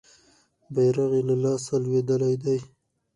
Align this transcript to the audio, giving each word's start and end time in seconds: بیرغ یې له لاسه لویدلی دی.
بیرغ 0.73 1.11
یې 1.17 1.23
له 1.27 1.35
لاسه 1.43 1.73
لویدلی 1.83 2.35
دی. 2.43 2.57